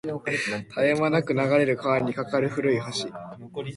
[0.25, 3.13] 絶え間なく流れる川に架かる古い橋